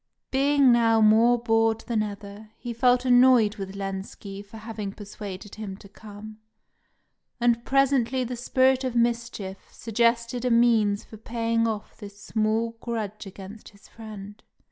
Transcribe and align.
Being 0.31 0.71
now 0.71 0.99
more 0.99 1.37
bored 1.37 1.81
than 1.81 2.01
ever, 2.01 2.49
he 2.57 2.73
felt 2.73 3.05
annoyed 3.05 3.57
with 3.57 3.75
Lenski 3.75 4.41
for 4.43 4.57
having 4.57 4.93
persuaded 4.93 5.53
him 5.53 5.77
to 5.77 5.87
come; 5.87 6.39
and 7.39 7.63
presently 7.65 8.23
the 8.23 8.35
spirit 8.35 8.83
of 8.83 8.95
mischief 8.95 9.69
suggested 9.71 10.43
a 10.43 10.49
means 10.49 11.03
for 11.05 11.17
paying 11.17 11.67
off 11.67 11.95
this 11.97 12.19
small 12.19 12.77
grudge 12.81 13.27
against 13.27 13.69
his 13.69 13.87
friend. 13.87 14.41